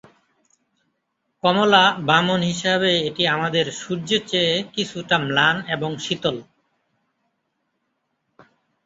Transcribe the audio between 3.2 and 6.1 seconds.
আমাদের সূর্যের চেয়ে কিছুটা ম্লান এবং